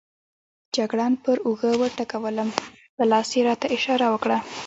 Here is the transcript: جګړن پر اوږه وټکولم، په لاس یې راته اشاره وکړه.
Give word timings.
جګړن 0.75 1.13
پر 1.23 1.37
اوږه 1.45 1.71
وټکولم، 1.81 2.49
په 2.95 3.03
لاس 3.11 3.27
یې 3.37 3.41
راته 3.47 3.67
اشاره 3.77 4.05
وکړه. 4.09 4.37